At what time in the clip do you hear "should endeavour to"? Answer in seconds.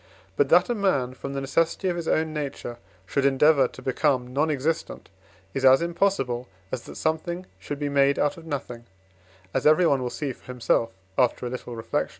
3.05-3.81